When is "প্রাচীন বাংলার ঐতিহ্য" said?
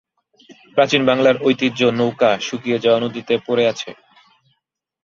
0.75-1.79